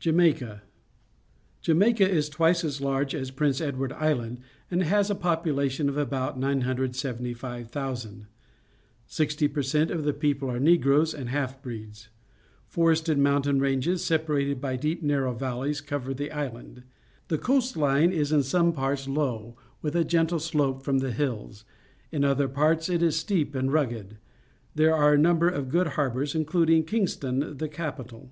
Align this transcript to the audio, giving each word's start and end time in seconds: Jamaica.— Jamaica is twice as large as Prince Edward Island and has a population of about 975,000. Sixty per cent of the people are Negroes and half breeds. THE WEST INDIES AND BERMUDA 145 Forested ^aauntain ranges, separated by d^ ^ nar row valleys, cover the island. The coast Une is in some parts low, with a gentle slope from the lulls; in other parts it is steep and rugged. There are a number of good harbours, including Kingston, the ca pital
Jamaica.— 0.00 0.64
Jamaica 1.62 2.06
is 2.06 2.28
twice 2.28 2.62
as 2.62 2.82
large 2.82 3.14
as 3.14 3.30
Prince 3.30 3.58
Edward 3.58 3.90
Island 3.94 4.40
and 4.70 4.82
has 4.82 5.08
a 5.08 5.14
population 5.14 5.88
of 5.88 5.96
about 5.96 6.38
975,000. 6.38 8.26
Sixty 9.06 9.48
per 9.48 9.62
cent 9.62 9.90
of 9.90 10.04
the 10.04 10.12
people 10.12 10.50
are 10.50 10.60
Negroes 10.60 11.14
and 11.14 11.30
half 11.30 11.62
breeds. 11.62 12.10
THE 12.70 12.80
WEST 12.80 13.08
INDIES 13.08 13.16
AND 13.16 13.24
BERMUDA 13.24 13.48
145 13.48 13.48
Forested 13.48 13.56
^aauntain 13.56 13.60
ranges, 13.62 14.04
separated 14.04 14.60
by 14.60 14.76
d^ 14.76 14.96
^ 15.00 15.02
nar 15.02 15.22
row 15.22 15.32
valleys, 15.32 15.80
cover 15.80 16.12
the 16.12 16.32
island. 16.32 16.82
The 17.28 17.38
coast 17.38 17.74
Une 17.74 18.12
is 18.12 18.30
in 18.30 18.42
some 18.42 18.74
parts 18.74 19.08
low, 19.08 19.56
with 19.80 19.96
a 19.96 20.04
gentle 20.04 20.38
slope 20.38 20.82
from 20.82 20.98
the 20.98 21.14
lulls; 21.14 21.64
in 22.12 22.24
other 22.26 22.46
parts 22.46 22.90
it 22.90 23.02
is 23.02 23.16
steep 23.16 23.54
and 23.54 23.72
rugged. 23.72 24.18
There 24.74 24.94
are 24.94 25.14
a 25.14 25.18
number 25.18 25.48
of 25.48 25.70
good 25.70 25.86
harbours, 25.96 26.34
including 26.34 26.84
Kingston, 26.84 27.56
the 27.56 27.70
ca 27.70 27.92
pital 27.92 28.28